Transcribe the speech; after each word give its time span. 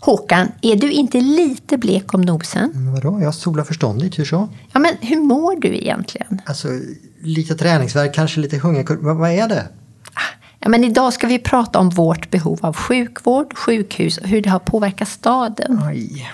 Håkan, 0.00 0.48
är 0.62 0.76
du 0.76 0.90
inte 0.90 1.20
lite 1.20 1.78
blek 1.78 2.14
om 2.14 2.20
nosen? 2.20 2.70
Men 2.74 2.92
vadå, 2.92 3.20
jag 3.22 3.34
solar 3.34 3.64
förståndigt, 3.64 4.18
hur 4.18 4.24
så? 4.24 4.48
Ja, 4.72 4.80
men 4.80 4.94
hur 5.00 5.20
mår 5.20 5.60
du 5.60 5.76
egentligen? 5.76 6.40
Alltså, 6.46 6.68
lite 7.22 7.54
träningsvärk, 7.54 8.14
kanske 8.14 8.40
lite 8.40 8.58
hunger. 8.58 8.86
Vad, 9.00 9.16
vad 9.16 9.30
är 9.30 9.48
det? 9.48 9.68
Ja, 10.58 10.68
men 10.68 10.84
idag 10.84 11.12
ska 11.12 11.26
vi 11.26 11.38
prata 11.38 11.78
om 11.78 11.90
vårt 11.90 12.30
behov 12.30 12.58
av 12.62 12.76
sjukvård, 12.76 13.56
sjukhus 13.56 14.18
och 14.18 14.28
hur 14.28 14.42
det 14.42 14.50
har 14.50 14.58
påverkat 14.58 15.08
staden. 15.08 15.80
Aj. 15.82 16.30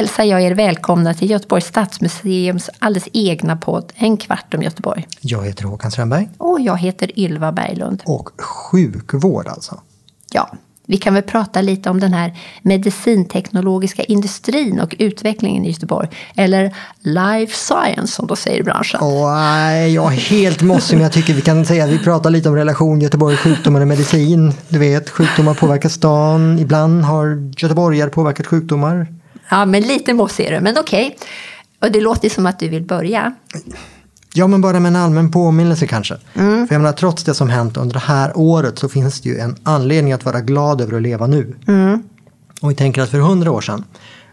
Hälsar 0.00 0.24
jag 0.24 0.42
er 0.42 0.54
välkomna 0.54 1.14
till 1.14 1.30
Göteborgs 1.30 1.66
stadsmuseums 1.66 2.70
alldeles 2.78 3.08
egna 3.12 3.56
podd 3.56 3.92
En 3.94 4.16
kvart 4.16 4.54
om 4.54 4.62
Göteborg. 4.62 5.06
Jag 5.20 5.46
heter 5.46 5.64
Håkan 5.64 5.90
Strömberg. 5.90 6.28
Och 6.38 6.60
jag 6.60 6.76
heter 6.78 7.18
Ylva 7.18 7.52
Berglund. 7.52 8.02
Och 8.06 8.30
sjukvård 8.40 9.48
alltså. 9.48 9.80
Ja, 10.32 10.50
vi 10.86 10.96
kan 10.96 11.14
väl 11.14 11.22
prata 11.22 11.60
lite 11.60 11.90
om 11.90 12.00
den 12.00 12.12
här 12.12 12.38
medicinteknologiska 12.62 14.02
industrin 14.04 14.80
och 14.80 14.96
utvecklingen 14.98 15.64
i 15.64 15.70
Göteborg. 15.70 16.08
Eller 16.36 16.76
life 17.00 17.54
science 17.56 18.12
som 18.12 18.26
de 18.26 18.36
säger 18.36 18.60
i 18.60 18.62
branschen. 18.62 19.00
Nej, 19.02 19.94
jag 19.94 20.12
är 20.12 20.16
helt 20.16 20.62
mossig 20.62 20.96
men 20.96 21.02
jag 21.02 21.12
tycker 21.12 21.34
vi 21.34 21.42
kan 21.42 21.64
säga 21.64 21.84
att 21.84 21.90
vi 21.90 21.98
pratar 21.98 22.30
lite 22.30 22.48
om 22.48 22.54
relation 22.54 23.00
Göteborg, 23.00 23.36
sjukdomar 23.36 23.80
och 23.80 23.88
medicin. 23.88 24.52
Du 24.68 24.78
vet, 24.78 25.10
sjukdomar 25.10 25.54
påverkar 25.54 25.88
stan. 25.88 26.58
Ibland 26.58 27.04
har 27.04 27.52
göteborgare 27.56 28.10
påverkat 28.10 28.46
sjukdomar. 28.46 29.19
Ja, 29.50 29.66
men 29.66 29.82
lite 29.82 30.14
mossig 30.14 30.46
är 30.46 30.52
du, 30.52 30.60
men 30.60 30.78
okej. 30.78 31.16
Och 31.80 31.92
det 31.92 32.00
låter 32.00 32.28
som 32.28 32.46
att 32.46 32.58
du 32.58 32.68
vill 32.68 32.82
börja. 32.82 33.34
Ja, 34.34 34.46
men 34.46 34.60
bara 34.60 34.80
med 34.80 34.90
en 34.90 34.96
allmän 34.96 35.30
påminnelse 35.30 35.86
kanske. 35.86 36.16
För 36.34 36.68
jag 36.70 36.80
menar, 36.80 36.92
trots 36.92 37.24
det 37.24 37.34
som 37.34 37.48
hänt 37.48 37.76
under 37.76 37.92
det 37.94 38.00
här 38.00 38.32
året 38.34 38.78
så 38.78 38.88
finns 38.88 39.20
det 39.20 39.28
ju 39.28 39.38
en 39.38 39.56
anledning 39.62 40.12
att 40.12 40.24
vara 40.24 40.40
glad 40.40 40.80
över 40.80 40.96
att 40.96 41.02
leva 41.02 41.26
nu. 41.26 41.54
Och 42.60 42.70
vi 42.70 42.74
tänker 42.74 43.02
att 43.02 43.10
för 43.10 43.18
100 43.18 43.50
år 43.50 43.60
sedan 43.60 43.84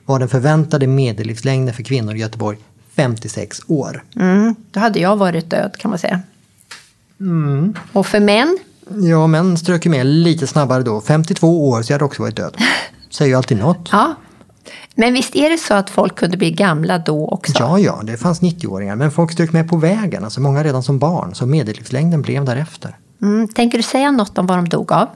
var 0.05 0.19
den 0.19 0.29
förväntade 0.29 0.87
medellivslängden 0.87 1.73
för 1.75 1.83
kvinnor 1.83 2.15
i 2.15 2.19
Göteborg 2.19 2.57
56 2.95 3.61
år. 3.67 4.03
Mm, 4.15 4.55
då 4.71 4.79
hade 4.79 4.99
jag 4.99 5.15
varit 5.15 5.49
död 5.49 5.77
kan 5.77 5.91
man 5.91 5.99
säga. 5.99 6.21
Och 7.93 8.07
för 8.07 8.19
män? 8.19 8.57
Ja, 8.89 9.27
men 9.27 9.57
strök 9.57 9.85
ju 9.85 9.91
med 9.91 10.05
lite 10.05 10.47
snabbare 10.47 10.83
då. 10.83 11.01
52 11.01 11.69
år 11.69 11.81
så 11.81 11.91
jag 11.91 11.95
hade 11.95 12.05
också 12.05 12.21
varit 12.21 12.35
död. 12.35 12.57
Säger 13.09 13.29
ju 13.29 13.35
alltid 13.35 13.57
något. 13.57 13.89
Ja. 13.91 14.15
Men 14.95 15.13
visst 15.13 15.35
är 15.35 15.49
det 15.49 15.57
så 15.57 15.73
att 15.73 15.89
folk 15.89 16.15
kunde 16.15 16.37
bli 16.37 16.51
gamla 16.51 16.97
då 16.97 17.27
också? 17.27 17.53
Ja, 17.59 17.79
ja, 17.79 18.01
det 18.03 18.17
fanns 18.17 18.41
90-åringar. 18.41 18.95
Men 18.95 19.11
folk 19.11 19.31
strök 19.31 19.53
med 19.53 19.69
på 19.69 19.77
vägen, 19.77 20.23
alltså 20.23 20.41
många 20.41 20.63
redan 20.63 20.83
som 20.83 20.99
barn. 20.99 21.35
Så 21.35 21.45
medellivslängden 21.45 22.21
blev 22.21 22.45
därefter. 22.45 22.97
Mm, 23.21 23.47
tänker 23.47 23.77
du 23.77 23.83
säga 23.83 24.11
något 24.11 24.37
om 24.37 24.47
vad 24.47 24.57
de 24.57 24.69
dog 24.69 24.91
av? 24.91 25.07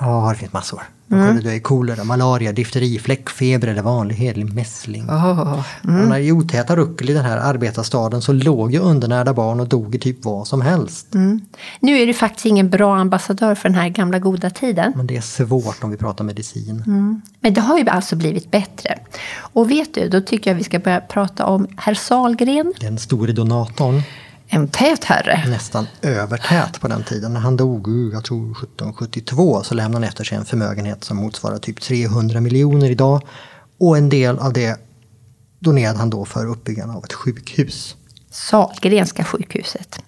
Ja, 0.00 0.30
det 0.32 0.38
finns 0.38 0.52
massor. 0.52 0.82
De 1.12 1.26
kunde 1.26 1.42
dö 1.42 1.52
i 1.52 1.60
kolera, 1.60 2.04
malaria, 2.04 2.52
difteri, 2.52 2.98
fläckfeber 2.98 3.68
eller 3.68 3.82
vanlig 3.82 4.14
hedlig 4.14 4.54
mässling. 4.54 5.10
Oh. 5.10 5.64
Mm. 5.84 6.08
När 6.08 6.18
I 6.18 6.32
otäta 6.32 6.76
ruckel 6.76 7.10
i 7.10 7.12
den 7.12 7.24
här 7.24 7.36
arbetarstaden 7.36 8.22
så 8.22 8.32
låg 8.32 8.72
ju 8.72 8.78
undernärda 8.78 9.34
barn 9.34 9.60
och 9.60 9.68
dog 9.68 9.94
i 9.94 9.98
typ 9.98 10.24
vad 10.24 10.46
som 10.46 10.60
helst. 10.60 11.14
Mm. 11.14 11.40
Nu 11.80 11.98
är 11.98 12.06
du 12.06 12.14
faktiskt 12.14 12.46
ingen 12.46 12.70
bra 12.70 12.96
ambassadör 12.96 13.54
för 13.54 13.68
den 13.68 13.78
här 13.78 13.88
gamla 13.88 14.18
goda 14.18 14.50
tiden. 14.50 14.92
Men 14.96 15.06
det 15.06 15.16
är 15.16 15.20
svårt 15.20 15.84
om 15.84 15.90
vi 15.90 15.96
pratar 15.96 16.24
medicin. 16.24 16.82
Men 17.40 17.54
det 17.54 17.60
har 17.60 17.78
ju 17.78 17.88
alltså 17.88 18.16
blivit 18.16 18.50
bättre. 18.50 18.98
Och 19.34 19.70
vet 19.70 19.94
du, 19.94 20.08
då 20.08 20.20
tycker 20.20 20.50
jag 20.50 20.56
vi 20.56 20.64
ska 20.64 20.78
börja 20.78 21.00
prata 21.00 21.46
om 21.46 21.66
herr 21.76 21.94
Salgren. 21.94 22.72
Den 22.80 22.98
store 22.98 23.32
donatorn, 23.32 24.02
En 24.54 24.68
tät 24.68 25.04
herre. 25.04 25.44
nästan 25.48 25.86
övertät 26.02 26.80
på 26.80 26.88
den 26.88 27.02
tiden. 27.02 27.32
När 27.32 27.40
han 27.40 27.56
dog, 27.56 27.88
uh, 27.88 28.12
jag 28.12 28.24
tror 28.24 28.50
1772, 28.50 29.62
så 29.62 29.74
lämnade 29.74 29.96
han 29.96 30.08
efter 30.08 30.24
sig 30.24 30.38
en 30.38 30.44
förmögenhet 30.44 31.04
som 31.04 31.16
motsvarar 31.16 31.58
typ 31.58 31.80
300 31.80 32.40
miljoner 32.40 32.90
idag. 32.90 33.22
Och 33.78 33.96
en 33.96 34.08
del 34.08 34.38
av 34.38 34.52
det 34.52 34.80
donerade 35.58 35.98
han 35.98 36.10
då 36.10 36.24
för 36.24 36.46
uppbyggandet 36.46 36.96
av 36.96 37.04
ett 37.04 37.12
sjukhus. 37.12 37.96
Salgrenska 38.30 39.24
sjukhuset. 39.24 39.98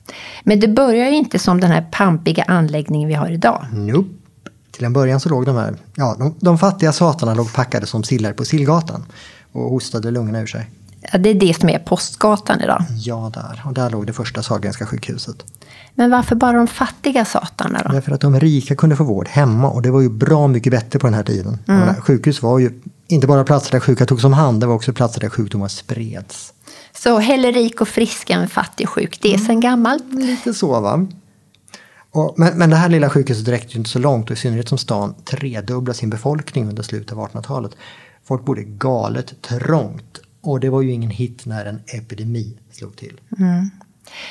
Men 0.43 0.61
det 0.61 0.69
börjar 0.69 1.11
ju 1.11 1.16
inte 1.16 1.38
som 1.38 1.61
den 1.61 1.71
här 1.71 1.87
pampiga 1.93 2.44
anläggningen 2.44 3.09
vi 3.09 3.15
har 3.15 3.31
idag. 3.31 3.66
Nope. 3.72 4.09
Till 4.71 4.84
en 4.84 4.93
början 4.93 5.21
så 5.21 5.28
låg 5.28 5.47
de 5.47 5.56
här, 5.56 5.76
ja, 5.94 6.16
de, 6.19 6.34
de 6.41 6.59
fattiga 6.59 6.93
satarna 6.93 7.34
låg 7.34 7.53
packade 7.53 7.87
som 7.87 8.05
sillar 8.05 8.32
på 8.32 8.44
Sillgatan 8.44 9.05
och 9.53 9.71
hostade 9.71 10.11
lungorna 10.11 10.41
ur 10.41 10.47
sig. 10.47 10.71
Ja, 11.12 11.19
det 11.19 11.31
är 11.31 11.34
det 11.34 11.60
som 11.60 11.69
är 11.69 11.78
Postgatan 11.78 12.60
idag. 12.60 12.84
Ja, 12.97 13.31
där. 13.34 13.62
Och 13.65 13.75
där 13.75 13.91
låg 13.91 14.06
det 14.06 14.12
första 14.12 14.42
Sahlgrenska 14.42 14.87
sjukhuset. 14.87 15.44
Men 15.94 16.10
varför 16.10 16.37
bara 16.37 16.53
de 16.53 16.66
fattiga 16.66 17.25
satarna 17.25 17.82
då? 17.84 17.92
Därför 17.92 18.12
att 18.12 18.20
de 18.20 18.41
rika 18.41 18.76
kunde 18.76 18.97
få 18.97 19.04
vård 19.04 19.28
hemma 19.28 19.70
och 19.70 19.82
det 19.82 19.91
var 19.91 20.00
ju 20.00 20.09
bra 20.09 20.48
mycket 20.48 20.70
bättre 20.70 20.98
på 20.98 21.06
den 21.06 21.14
här 21.14 21.22
tiden. 21.22 21.59
Jag 21.64 21.76
menar, 21.76 21.94
Sjukhus 21.94 22.43
var 22.43 22.59
ju 22.59 22.81
inte 23.06 23.26
bara 23.26 23.44
platser 23.44 23.72
där 23.72 23.81
sjuka 23.81 24.06
togs 24.06 24.25
om 24.25 24.32
hand, 24.32 24.60
det 24.60 24.66
var 24.66 24.75
också 24.75 24.93
platser 24.93 25.20
där 25.20 25.28
sjukdomar 25.28 25.69
spreds. 25.69 26.53
Så 26.93 27.19
hellre 27.19 27.50
rik 27.50 27.81
och 27.81 27.88
frisk 27.88 28.31
än 28.31 28.48
fattig 28.48 28.87
och 28.87 28.93
sjuk, 28.93 29.19
det 29.22 29.34
är 29.34 29.38
sen 29.38 29.60
gammalt. 29.60 30.04
Lite 30.14 30.54
så 30.54 30.81
va. 30.81 31.06
Och, 32.10 32.34
men, 32.37 32.59
men 32.59 32.70
det 32.70 32.76
här 32.76 32.88
lilla 32.88 33.10
sjukhuset 33.10 33.48
räckte 33.48 33.72
ju 33.72 33.78
inte 33.78 33.91
så 33.91 33.98
långt 33.98 34.31
och 34.31 34.37
i 34.37 34.41
synnerhet 34.41 34.69
som 34.69 34.78
stan 34.78 35.14
tredubblade 35.25 35.98
sin 35.98 36.10
befolkning 36.10 36.69
under 36.69 36.82
slutet 36.82 37.12
av 37.12 37.28
1800-talet. 37.28 37.72
Folk 38.25 38.44
bodde 38.44 38.62
galet 38.62 39.43
trångt 39.43 40.20
och 40.44 40.60
det 40.60 40.71
var 40.71 40.82
ju 40.82 40.93
ingen 40.93 41.10
hit 41.10 41.47
när 41.47 41.65
en 41.65 41.81
epidemi 41.87 42.56
slog 42.71 42.97
till. 42.97 43.21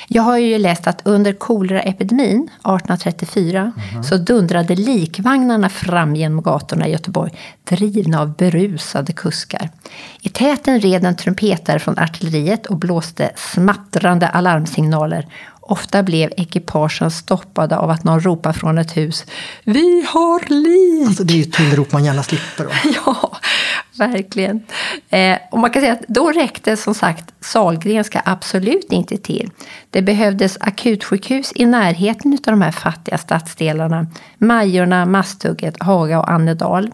Jag 0.08 0.22
har 0.22 0.38
ju 0.38 0.58
läst 0.58 0.86
att 0.86 1.00
under 1.04 1.32
koleraepidemin 1.32 2.42
1834 2.42 3.72
så 4.08 4.16
dundrade 4.16 4.74
likvagnarna 4.74 5.68
fram 5.68 6.16
genom 6.16 6.42
gatorna 6.42 6.88
i 6.88 6.92
Göteborg 6.92 7.32
drivna 7.64 8.20
av 8.20 8.36
berusade 8.36 9.12
kuskar. 9.12 9.70
I 10.20 10.28
täten 10.28 10.80
red 10.80 11.04
en 11.04 11.16
trumpetare 11.16 11.78
från 11.78 11.98
artilleriet 11.98 12.66
och 12.66 12.76
blåste 12.76 13.30
smattrande 13.36 14.28
alarmsignaler. 14.28 15.28
Ofta 15.66 16.02
blev 16.02 16.32
ekipagen 16.36 17.10
stoppade 17.10 17.76
av 17.76 17.90
att 17.90 18.04
någon 18.04 18.20
ropade 18.20 18.58
från 18.58 18.78
ett 18.78 18.96
hus 18.96 19.24
Vi 19.64 20.06
har 20.08 20.40
lik! 20.48 21.08
Alltså 21.08 21.24
det 21.24 21.32
är 21.32 21.36
ju 21.36 21.42
ett 21.42 21.52
tillrop 21.52 21.92
man 21.92 22.04
gärna 22.04 22.22
slipper. 22.22 22.64
Då. 22.64 22.70
Ja, 23.06 23.36
verkligen. 23.98 24.62
Eh, 25.10 25.38
och 25.50 25.58
man 25.58 25.70
kan 25.70 25.82
säga 25.82 25.92
att 25.92 26.08
då 26.08 26.30
räckte 26.30 26.76
som 26.76 26.94
sagt 26.94 27.34
Salgrenska 27.40 28.22
absolut 28.24 28.92
inte 28.92 29.16
till. 29.16 29.50
Det 29.90 30.02
behövdes 30.02 30.56
akutsjukhus 30.60 31.52
i 31.54 31.66
närheten 31.66 32.32
av 32.32 32.38
de 32.52 32.62
här 32.62 32.70
fattiga 32.70 33.18
stadsdelarna. 33.18 34.06
Majorna, 34.38 35.06
Masthugget, 35.06 35.82
Haga 35.82 36.18
och 36.18 36.30
Annedal. 36.30 36.90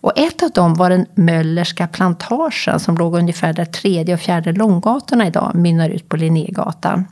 Och 0.00 0.18
ett 0.18 0.42
av 0.42 0.50
dem 0.50 0.74
var 0.74 0.90
den 0.90 1.06
Möllerska 1.14 1.86
plantagen 1.86 2.80
som 2.80 2.96
låg 2.96 3.14
ungefär 3.14 3.52
där 3.52 3.64
tredje 3.64 4.14
och 4.14 4.20
fjärde 4.20 4.52
Långgatorna 4.52 5.26
idag 5.26 5.54
mynnar 5.54 5.88
ut 5.88 6.08
på 6.08 6.16
Linnégatan. 6.16 7.04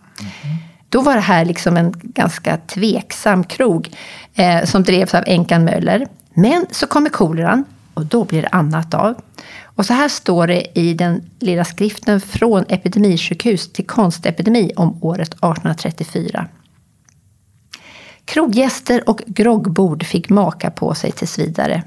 Då 0.88 1.00
var 1.00 1.14
det 1.14 1.20
här 1.20 1.44
liksom 1.44 1.76
en 1.76 1.94
ganska 2.02 2.56
tveksam 2.56 3.44
krog 3.44 3.90
eh, 4.34 4.64
som 4.64 4.82
drevs 4.82 5.14
av 5.14 5.22
änkan 5.26 5.64
Möller. 5.64 6.06
Men 6.34 6.66
så 6.70 6.86
kommer 6.86 7.10
koleran 7.10 7.64
och 7.94 8.06
då 8.06 8.24
blir 8.24 8.42
det 8.42 8.48
annat 8.48 8.94
av. 8.94 9.14
Och 9.62 9.86
så 9.86 9.92
här 9.92 10.08
står 10.08 10.46
det 10.46 10.78
i 10.78 10.94
den 10.94 11.30
lilla 11.38 11.64
skriften 11.64 12.20
Från 12.20 12.64
epidemisjukhus 12.68 13.72
till 13.72 13.86
konstepidemi 13.86 14.72
om 14.76 14.98
året 15.04 15.28
1834. 15.28 16.48
Kroggäster 18.24 19.08
och 19.08 19.20
groggbord 19.26 20.04
fick 20.04 20.28
maka 20.28 20.70
på 20.70 20.94
sig 20.94 21.12
tills 21.12 21.38
vidare. 21.38 21.82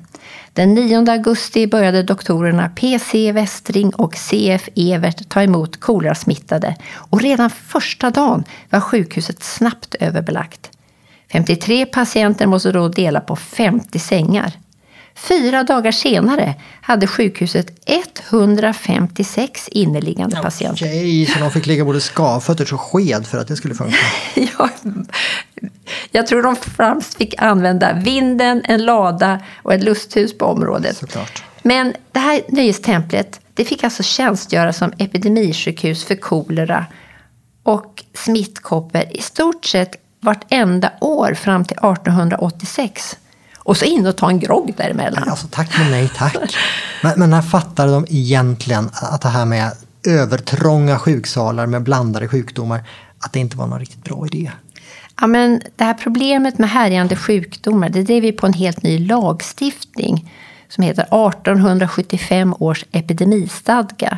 Den 0.54 0.74
9 0.74 1.12
augusti 1.12 1.68
började 1.68 2.04
doktorerna 2.04 2.70
P.C. 2.76 3.32
Westring 3.32 3.90
och 3.90 4.16
C.F. 4.16 4.70
Evert 4.76 5.30
ta 5.30 5.44
emot 5.44 5.80
kolerasmittade 5.80 6.76
och 6.94 7.22
redan 7.22 7.50
första 7.50 8.10
dagen 8.10 8.44
var 8.70 8.80
sjukhuset 8.80 9.44
snabbt 9.44 9.96
överbelagt. 10.00 10.72
53 11.32 11.86
patienter 11.86 12.48
måste 12.48 12.72
då 12.72 12.88
dela 12.88 13.20
på 13.20 13.36
50 13.36 14.00
sängar. 14.00 14.54
Fyra 15.18 15.64
dagar 15.64 15.92
senare 15.92 16.56
hade 16.82 17.08
sjukhuset 17.08 17.90
156 18.30 19.68
inneliggande 19.72 20.36
patienter. 20.36 20.86
Okej, 20.86 21.26
så 21.26 21.40
de 21.40 21.52
fick 21.52 21.66
ligga 21.66 21.86
både 21.86 22.02
skavfötters 22.02 22.74
och 22.74 22.82
sked 22.82 23.28
för 23.28 23.38
att 23.38 23.48
det 23.48 23.56
skulle 23.56 23.76
funka. 23.76 23.98
Ja, 24.60 24.70
jag 26.12 26.28
tror 26.28 26.42
de 26.42 26.56
främst 26.56 27.18
fick 27.18 27.42
använda 27.42 27.94
vinden, 27.94 28.62
en 28.66 28.86
lada 28.86 29.40
och 29.64 29.74
ett 29.74 29.84
lusthus 29.84 30.38
på 30.38 30.46
området. 30.46 30.98
Såklart. 30.98 31.44
Men 31.64 31.94
det 32.12 32.20
här 32.20 32.42
nöjestemplet 32.48 33.40
det 33.54 33.66
fick 33.66 33.84
alltså 33.84 34.04
tjänstgöra 34.04 34.74
som 34.74 34.94
epidemisjukhus 34.98 36.06
för 36.06 36.16
kolera. 36.16 36.86
Och 37.64 38.04
smittkoppor 38.14 39.02
i 39.12 39.22
stort 39.22 39.66
sett 39.66 39.96
vartenda 40.20 40.92
år 41.02 41.34
fram 41.34 41.66
till 41.66 41.78
1886. 41.78 43.18
Och 43.68 43.78
så 43.78 43.86
in 43.86 44.08
och 44.08 44.16
ta 44.16 44.30
en 44.30 44.40
grogg 44.40 44.74
däremellan. 44.78 45.30
Alltså 45.30 45.48
tack 45.52 45.78
men 45.78 45.92
nej 45.92 46.10
tack. 46.16 46.56
Men, 47.04 47.20
men 47.20 47.30
när 47.30 47.42
fattade 47.42 47.92
de 47.92 48.06
egentligen 48.10 48.90
att 48.94 49.22
det 49.22 49.30
här 49.30 49.46
med 49.46 49.72
övertrånga 50.08 51.00
sjuksalar 51.00 51.66
med 51.66 51.84
blandade 51.84 52.28
sjukdomar, 52.28 52.84
att 53.20 53.34
det 53.34 53.40
inte 53.40 53.58
var 53.58 53.68
någon 53.68 53.80
riktigt 53.80 54.04
bra 54.04 54.26
idé? 54.26 54.52
Ja, 55.22 55.28
men 55.28 55.62
det 55.76 55.84
här 55.84 55.94
problemet 55.94 56.58
med 56.58 56.70
härjande 56.70 57.16
sjukdomar, 57.16 57.90
det 57.90 58.04
drev 58.04 58.22
vi 58.22 58.32
på 58.32 58.48
en 58.48 58.54
helt 58.54 58.84
ny 58.84 59.00
lagstiftning 59.00 60.34
som 60.70 60.84
heter 60.84 61.04
1875 61.04 62.56
års 62.60 62.86
epidemistadga. 62.92 64.18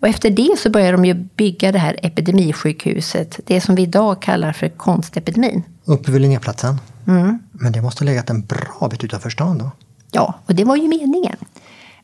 Och 0.00 0.08
efter 0.08 0.30
det 0.30 0.58
så 0.58 0.70
började 0.70 0.92
de 0.92 1.04
ju 1.04 1.14
bygga 1.14 1.72
det 1.72 1.78
här 1.78 1.96
epidemisjukhuset, 2.02 3.40
det 3.46 3.60
som 3.60 3.74
vi 3.74 3.82
idag 3.82 4.22
kallar 4.22 4.52
för 4.52 4.68
konstepidemin. 4.68 5.62
Uppe 5.88 6.12
vid 6.12 6.20
Linnéplatsen? 6.20 6.80
Mm. 7.06 7.38
Men 7.52 7.72
det 7.72 7.82
måste 7.82 8.04
ha 8.04 8.06
legat 8.06 8.30
en 8.30 8.42
bra 8.42 8.88
bit 8.90 9.04
utanför 9.04 9.30
stan 9.30 9.58
då? 9.58 9.70
Ja, 10.10 10.34
och 10.46 10.54
det 10.54 10.64
var 10.64 10.76
ju 10.76 10.88
meningen. 10.88 11.36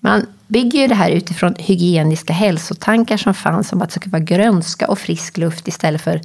Man 0.00 0.26
bygger 0.46 0.80
ju 0.80 0.86
det 0.86 0.94
här 0.94 1.10
utifrån 1.10 1.54
hygieniska 1.58 2.32
hälsotankar 2.32 3.16
som 3.16 3.34
fanns 3.34 3.72
om 3.72 3.82
att 3.82 3.88
det 3.88 3.94
skulle 3.94 4.12
vara 4.12 4.22
grönska 4.22 4.88
och 4.88 4.98
frisk 4.98 5.36
luft 5.36 5.68
istället 5.68 6.00
för 6.00 6.20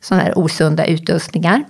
sådana 0.00 0.24
här 0.24 0.38
osunda 0.38 0.86
utrustningar. 0.86 1.64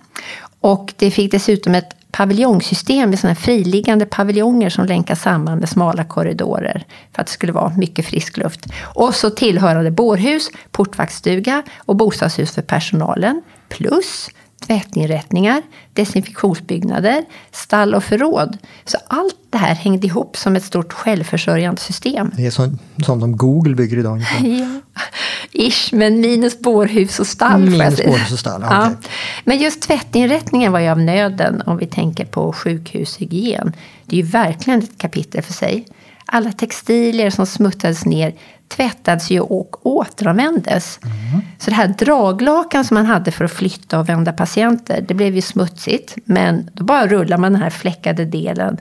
Och 0.61 0.95
det 0.97 1.11
fick 1.11 1.31
dessutom 1.31 1.75
ett 1.75 1.97
paviljongsystem 2.11 3.11
med 3.11 3.19
sådana 3.19 3.35
friliggande 3.35 4.07
paviljonger 4.07 4.71
som 4.71 4.87
länkas 4.87 5.23
samman 5.23 5.59
med 5.59 5.69
smala 5.69 6.05
korridorer 6.05 6.85
för 7.13 7.23
att 7.23 7.27
det 7.27 7.33
skulle 7.33 7.53
vara 7.53 7.73
mycket 7.77 8.07
frisk 8.07 8.37
luft. 8.37 8.67
Och 8.95 9.15
så 9.15 9.31
tillhörande 9.31 9.91
bårhus, 9.91 10.51
portvaktsstuga 10.71 11.63
och 11.79 11.97
bostadshus 11.97 12.55
för 12.55 12.63
personalen. 12.63 13.43
Plus 13.69 14.29
tvättinrättningar, 14.67 15.63
desinfektionsbyggnader, 15.93 17.25
stall 17.51 17.95
och 17.95 18.05
förråd. 18.05 18.59
Så 18.85 18.99
allt 19.07 19.37
det 19.51 19.59
här 19.59 19.75
hängde 19.75 20.07
ihop 20.07 20.37
som 20.37 20.57
ett 20.57 20.65
stort 20.65 20.93
självförsörjande 20.93 21.81
system. 21.81 22.31
Det 22.37 22.47
är 22.47 22.51
som, 22.51 22.79
som 23.05 23.21
de 23.21 23.37
Google 23.37 23.75
bygger 23.75 23.99
idag. 23.99 24.21
Ja, 24.43 24.81
ish, 25.53 25.93
men 25.93 26.21
minus 26.21 26.59
bårhus 26.59 27.21
och 27.21 27.27
stall. 27.27 27.61
Minus 27.61 28.05
bårhus 28.05 28.33
och 28.33 28.39
stall, 28.39 28.63
ja. 28.63 28.81
Okay. 28.81 28.95
Men 29.45 29.59
just 29.59 29.83
tvättinrättningen 29.83 30.73
var 30.73 30.81
ju 30.81 30.89
av 30.89 31.01
nöden 31.01 31.63
om 31.67 31.77
vi 31.77 31.87
tänker 31.87 32.25
på 32.25 32.53
sjukhushygien. 32.53 33.73
Det 34.07 34.17
är 34.17 34.21
ju 34.21 34.27
verkligen 34.27 34.79
ett 34.79 34.99
kapitel 34.99 35.43
för 35.43 35.53
sig. 35.53 35.87
Alla 36.35 36.53
textilier 36.53 37.31
som 37.31 37.47
smuttades 37.47 38.05
ner 38.05 38.35
tvättades 38.69 39.31
ju 39.31 39.41
och 39.41 39.87
återanvändes. 39.87 41.01
Mm. 41.03 41.43
Så 41.59 41.71
det 41.71 41.77
här 41.77 41.89
draglakan 41.89 42.85
som 42.85 42.95
man 42.95 43.07
hade 43.07 43.31
för 43.31 43.45
att 43.45 43.53
flytta 43.53 43.99
och 43.99 44.09
vända 44.09 44.33
patienter, 44.33 45.05
det 45.09 45.15
blev 45.15 45.35
ju 45.35 45.43
smutsigt. 45.43 46.17
Men 46.25 46.71
då 46.73 46.85
bara 46.85 47.07
rullade 47.07 47.41
man 47.41 47.53
den 47.53 47.63
här 47.63 47.71
fläckade 47.71 48.25
delen 48.25 48.77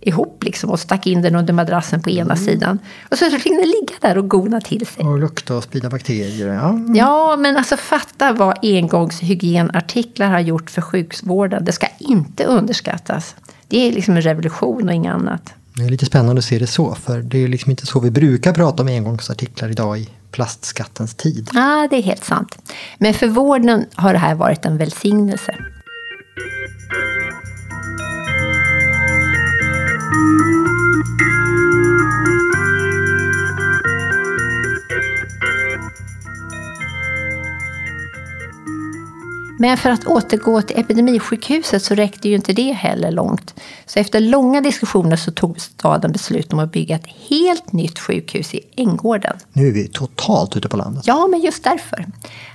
ihop 0.00 0.44
liksom 0.44 0.70
och 0.70 0.80
stack 0.80 1.06
in 1.06 1.22
den 1.22 1.34
under 1.34 1.52
madrassen 1.52 2.02
på 2.02 2.10
ena 2.10 2.34
mm. 2.34 2.44
sidan. 2.44 2.78
Och 3.10 3.18
så 3.18 3.30
fick 3.30 3.44
den 3.44 3.68
ligga 3.68 3.94
där 4.00 4.18
och 4.18 4.28
gona 4.28 4.60
till 4.60 4.86
sig. 4.86 5.04
Och 5.04 5.18
lukta 5.18 5.56
och 5.56 5.64
sprida 5.64 5.90
bakterier. 5.90 6.48
Ja. 6.48 6.78
ja, 6.94 7.36
men 7.36 7.56
alltså 7.56 7.76
fatta 7.76 8.32
vad 8.32 8.58
engångshygienartiklar 8.62 10.28
har 10.28 10.40
gjort 10.40 10.70
för 10.70 10.82
sjukvården. 10.82 11.64
Det 11.64 11.72
ska 11.72 11.86
inte 11.98 12.44
underskattas. 12.44 13.36
Det 13.68 13.88
är 13.88 13.92
liksom 13.92 14.16
en 14.16 14.22
revolution 14.22 14.88
och 14.88 14.94
inget 14.94 15.14
annat. 15.14 15.54
Det 15.76 15.84
är 15.84 15.88
lite 15.88 16.06
spännande 16.06 16.38
att 16.38 16.44
se 16.44 16.58
det 16.58 16.66
så, 16.66 16.94
för 16.94 17.22
det 17.22 17.38
är 17.38 17.48
liksom 17.48 17.70
inte 17.70 17.86
så 17.86 18.00
vi 18.00 18.10
brukar 18.10 18.52
prata 18.52 18.82
om 18.82 18.88
engångsartiklar 18.88 19.70
idag 19.70 19.98
i 19.98 20.08
plastskattens 20.30 21.14
tid. 21.14 21.50
Ja, 21.54 21.88
det 21.90 21.96
är 21.96 22.02
helt 22.02 22.24
sant. 22.24 22.72
Men 22.98 23.14
för 23.14 23.26
vården 23.26 23.86
har 23.94 24.12
det 24.12 24.18
här 24.18 24.34
varit 24.34 24.64
en 24.64 24.78
välsignelse. 24.78 25.54
Men 39.58 39.76
för 39.76 39.90
att 39.90 40.06
återgå 40.06 40.62
till 40.62 40.78
epidemisjukhuset 40.78 41.82
så 41.82 41.94
räckte 41.94 42.28
ju 42.28 42.34
inte 42.34 42.52
det 42.52 42.72
heller 42.72 43.10
långt. 43.10 43.54
Så 43.86 43.98
efter 43.98 44.20
långa 44.20 44.60
diskussioner 44.60 45.16
så 45.16 45.30
tog 45.30 45.60
staden 45.60 46.12
beslut 46.12 46.52
om 46.52 46.58
att 46.58 46.72
bygga 46.72 46.96
ett 46.96 47.06
helt 47.28 47.72
nytt 47.72 47.98
sjukhus 47.98 48.54
i 48.54 48.60
Änggården. 48.76 49.36
Nu 49.52 49.68
är 49.68 49.72
vi 49.72 49.88
totalt 49.88 50.56
ute 50.56 50.68
på 50.68 50.76
landet. 50.76 51.06
Ja, 51.06 51.26
men 51.26 51.40
just 51.40 51.64
därför. 51.64 52.06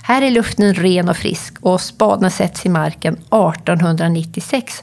Här 0.02 0.22
är 0.22 0.30
luften 0.30 0.74
ren 0.74 1.08
och 1.08 1.16
frisk 1.16 1.54
och 1.60 1.80
spaden 1.80 2.30
sätts 2.30 2.66
i 2.66 2.68
marken 2.68 3.14
1896. 3.14 4.82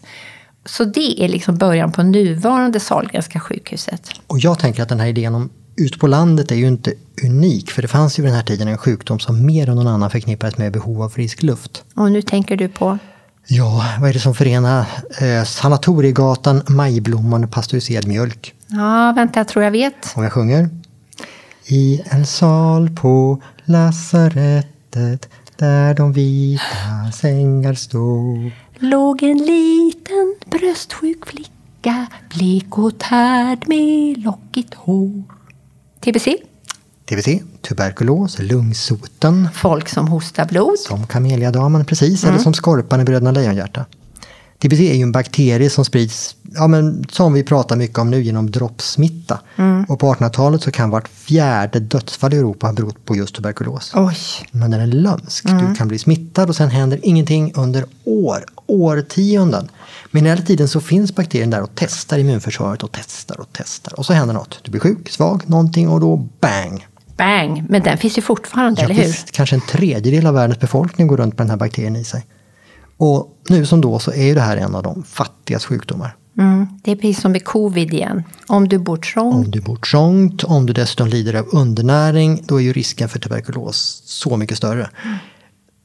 Så 0.65 0.83
det 0.83 1.23
är 1.23 1.29
liksom 1.29 1.57
början 1.57 1.91
på 1.91 2.03
nuvarande 2.03 2.79
Sahlgrenska 2.79 3.39
sjukhuset. 3.39 4.11
Och 4.27 4.39
jag 4.39 4.59
tänker 4.59 4.83
att 4.83 4.89
den 4.89 4.99
här 4.99 5.07
idén 5.07 5.35
om 5.35 5.49
ut 5.77 5.99
på 5.99 6.07
landet 6.07 6.51
är 6.51 6.55
ju 6.55 6.67
inte 6.67 6.93
unik, 7.23 7.71
för 7.71 7.81
det 7.81 7.87
fanns 7.87 8.19
ju 8.19 8.23
vid 8.23 8.31
den 8.31 8.35
här 8.35 8.45
tiden 8.45 8.67
en 8.67 8.77
sjukdom 8.77 9.19
som 9.19 9.45
mer 9.45 9.69
än 9.69 9.75
någon 9.75 9.87
annan 9.87 10.09
förknippades 10.09 10.57
med 10.57 10.71
behov 10.71 11.01
av 11.01 11.09
frisk 11.09 11.43
luft. 11.43 11.83
Och 11.95 12.11
nu 12.11 12.21
tänker 12.21 12.57
du 12.57 12.67
på? 12.67 12.97
Ja, 13.47 13.85
vad 13.99 14.09
är 14.09 14.13
det 14.13 14.19
som 14.19 14.35
förenar 14.35 14.85
eh, 15.21 15.43
Sanatoriegatan, 15.43 16.61
Majblomman 16.67 17.43
och 17.43 17.51
pastöriserad 17.51 18.07
mjölk? 18.07 18.53
Ja, 18.67 19.13
vänta, 19.15 19.39
jag 19.39 19.47
tror 19.47 19.63
jag 19.63 19.71
vet. 19.71 20.13
Och 20.15 20.25
jag 20.25 20.33
sjunger. 20.33 20.69
I 21.65 22.01
en 22.05 22.25
sal 22.25 22.89
på 22.89 23.41
lasarettet 23.65 25.29
där 25.55 25.93
de 25.93 26.13
vita 26.13 27.11
sängar 27.13 27.73
stod 27.73 28.51
låg 28.79 29.23
en 29.23 29.37
liten 29.37 30.35
bröstsjuk 30.45 31.25
flicka 31.25 32.07
blek 32.29 32.77
och 32.77 32.97
tärd 32.99 33.67
med 33.67 34.17
lockigt 34.23 34.73
hår. 34.73 35.36
TBC? 35.99 36.37
TBC, 37.05 37.43
tuberkulos, 37.61 38.39
lungsoten. 38.39 39.49
Folk 39.53 39.89
som 39.89 40.07
hostar 40.07 40.45
blod. 40.45 40.79
Som 40.79 41.07
kameliadamen, 41.07 41.85
precis. 41.85 42.23
Mm. 42.23 42.33
Eller 42.33 42.43
som 42.43 42.53
skorpan 42.53 43.01
i 43.01 43.03
Bröderna 43.03 43.31
Lejonhjärta. 43.31 43.85
TBC 44.59 44.79
är 44.79 44.93
ju 44.93 45.01
en 45.01 45.11
bakterie 45.11 45.69
som 45.69 45.85
sprids, 45.85 46.35
ja, 46.53 46.67
men, 46.67 47.05
som 47.11 47.33
vi 47.33 47.43
pratar 47.43 47.75
mycket 47.75 47.97
om 47.97 48.09
nu, 48.09 48.21
genom 48.21 48.51
droppsmitta. 48.51 49.39
Mm. 49.55 49.83
Och 49.83 49.99
på 49.99 50.13
1800-talet 50.13 50.61
så 50.61 50.71
kan 50.71 50.89
vart 50.89 51.07
fjärde 51.07 51.79
dödsfall 51.79 52.33
i 52.33 52.37
Europa 52.37 52.67
ha 52.67 52.73
berott 52.73 53.05
på 53.05 53.15
just 53.15 53.35
tuberkulos. 53.35 53.91
Oj. 53.95 54.17
Men 54.51 54.71
den 54.71 54.81
är 54.81 54.87
lömsk. 54.87 55.45
Mm. 55.45 55.69
Du 55.69 55.75
kan 55.75 55.87
bli 55.87 55.97
smittad 55.97 56.49
och 56.49 56.55
sen 56.55 56.69
händer 56.69 56.99
ingenting 57.03 57.51
under 57.55 57.85
år, 58.03 58.45
årtionden. 58.65 59.69
Men 60.11 60.25
hela 60.25 60.41
tiden 60.41 60.67
så 60.67 60.81
finns 60.81 61.15
bakterien 61.15 61.49
där 61.49 61.61
och 61.61 61.71
testar 61.75 62.17
immunförsvaret 62.17 62.83
och 62.83 62.91
testar 62.91 63.39
och 63.39 63.49
testar. 63.51 63.99
Och 63.99 64.05
så 64.05 64.13
händer 64.13 64.33
något. 64.33 64.59
Du 64.63 64.71
blir 64.71 64.81
sjuk, 64.81 65.09
svag, 65.09 65.43
någonting 65.45 65.89
och 65.89 65.99
då 65.99 66.17
bang! 66.39 66.87
Bang! 67.17 67.65
Men 67.69 67.83
den 67.83 67.97
finns 67.97 68.17
ju 68.17 68.21
fortfarande, 68.21 68.81
ja, 68.81 68.85
eller 68.85 68.95
hur? 68.95 69.03
Visst, 69.03 69.31
kanske 69.31 69.55
en 69.55 69.61
tredjedel 69.61 70.27
av 70.27 70.33
världens 70.33 70.59
befolkning 70.59 71.07
går 71.07 71.17
runt 71.17 71.37
med 71.37 71.47
den 71.47 71.49
här 71.49 71.57
bakterien 71.57 71.95
i 71.95 72.03
sig. 72.03 72.25
Och 72.97 73.37
nu 73.49 73.65
som 73.65 73.81
då 73.81 73.99
så 73.99 74.11
är 74.11 74.23
ju 74.23 74.33
det 74.33 74.41
här 74.41 74.57
en 74.57 74.75
av 74.75 74.83
de 74.83 75.03
fattigas 75.03 75.65
sjukdomar. 75.65 76.15
Mm, 76.37 76.67
det 76.83 76.91
är 76.91 76.95
precis 76.95 77.21
som 77.21 77.31
med 77.31 77.45
covid 77.45 77.93
igen. 77.93 78.23
Om 78.47 78.67
du 78.67 78.77
bor 78.77 78.97
trångt. 78.97 79.45
Om 79.45 79.51
du 79.51 79.61
bor 79.61 79.75
trångt, 79.75 80.43
om 80.43 80.65
du 80.65 80.73
dessutom 80.73 81.07
lider 81.07 81.33
av 81.33 81.45
undernäring, 81.51 82.43
då 82.47 82.55
är 82.55 82.63
ju 82.63 82.73
risken 82.73 83.09
för 83.09 83.19
tuberkulos 83.19 84.01
så 84.05 84.37
mycket 84.37 84.57
större. 84.57 84.89
Mm. 85.03 85.17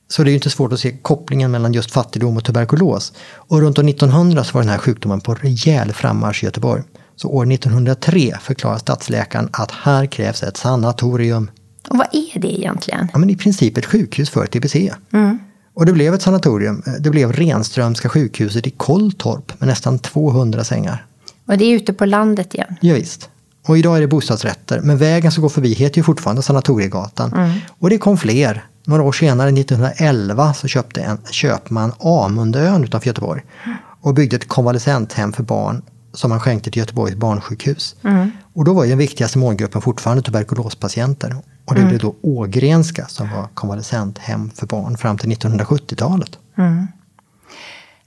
Så 0.08 0.24
det 0.24 0.28
är 0.28 0.32
ju 0.32 0.36
inte 0.36 0.50
svårt 0.50 0.72
att 0.72 0.80
se 0.80 0.90
kopplingen 1.02 1.50
mellan 1.50 1.72
just 1.72 1.90
fattigdom 1.90 2.36
och 2.36 2.44
tuberkulos. 2.44 3.12
Och 3.34 3.60
runt 3.60 3.78
år 3.78 3.88
1900 3.88 4.44
så 4.44 4.52
var 4.54 4.62
den 4.62 4.70
här 4.70 4.78
sjukdomen 4.78 5.20
på 5.20 5.34
rejäl 5.34 5.92
frammarsch 5.92 6.42
i 6.42 6.46
Göteborg. 6.46 6.82
Så 7.16 7.28
år 7.28 7.52
1903 7.52 8.38
förklarar 8.40 8.78
stadsläkaren 8.78 9.48
att 9.52 9.70
här 9.70 10.06
krävs 10.06 10.42
ett 10.42 10.56
sanatorium. 10.56 11.50
Och 11.88 11.98
vad 11.98 12.06
är 12.12 12.40
det 12.40 12.58
egentligen? 12.58 13.08
Ja, 13.12 13.18
men 13.18 13.30
I 13.30 13.36
princip 13.36 13.76
ett 13.78 13.86
sjukhus 13.86 14.30
för 14.30 14.46
TBC. 14.46 14.92
Mm. 15.12 15.38
Och 15.74 15.86
det 15.86 15.92
blev 15.92 16.14
ett 16.14 16.22
sanatorium. 16.22 16.82
Det 17.00 17.10
blev 17.10 17.32
Renströmska 17.32 18.08
sjukhuset 18.08 18.66
i 18.66 18.70
Kolltorp 18.70 19.60
med 19.60 19.68
nästan 19.68 19.98
200 19.98 20.64
sängar. 20.64 21.06
Och 21.46 21.58
det 21.58 21.64
är 21.64 21.74
ute 21.74 21.92
på 21.92 22.04
landet 22.04 22.54
igen? 22.54 22.76
Ja, 22.80 22.94
visst. 22.94 23.28
Och 23.66 23.78
idag 23.78 23.96
är 23.96 24.00
det 24.00 24.06
bostadsrätter, 24.06 24.80
men 24.80 24.96
vägen 24.96 25.32
som 25.32 25.42
går 25.42 25.48
förbi 25.48 25.74
heter 25.74 25.98
ju 25.98 26.02
fortfarande 26.02 26.42
Sanatoriegatan. 26.42 27.32
Mm. 27.32 27.50
Och 27.78 27.90
det 27.90 27.98
kom 27.98 28.18
fler. 28.18 28.64
Några 28.84 29.02
år 29.02 29.12
senare, 29.12 29.48
1911, 29.48 30.54
så 30.54 30.68
köpte 30.68 31.02
en 31.02 31.18
köpman 31.30 31.92
Amundön 32.00 32.84
utanför 32.84 33.06
Göteborg 33.06 33.42
och 34.00 34.14
byggde 34.14 34.36
ett 34.36 34.48
konvalescenthem 34.48 35.32
för 35.32 35.42
barn 35.42 35.82
som 36.14 36.30
han 36.30 36.40
skänkte 36.40 36.70
till 36.70 36.80
Göteborgs 36.80 37.14
barnsjukhus. 37.14 37.96
Mm. 38.04 38.30
Och 38.54 38.64
då 38.64 38.74
var 38.74 38.84
ju 38.84 38.90
den 38.90 38.98
viktigaste 38.98 39.38
målgruppen 39.38 39.82
fortfarande 39.82 40.22
tuberkulospatienter. 40.22 41.36
Och 41.72 41.76
det 41.76 41.80
mm. 41.80 41.88
blev 41.88 42.00
då 42.00 42.14
Ågrenska 42.22 43.06
som 43.06 43.30
var 43.30 43.48
konvalescenthem 43.54 44.50
för 44.50 44.66
barn 44.66 44.96
fram 44.96 45.18
till 45.18 45.30
1970-talet. 45.30 46.38
Mm. 46.58 46.86